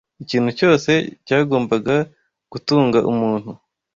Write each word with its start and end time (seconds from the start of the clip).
Ikintu 0.23 0.49
cyose 0.59 0.91
cyagombaga 1.25 1.95
gutunga 2.51 2.99
umuntu 3.11 3.51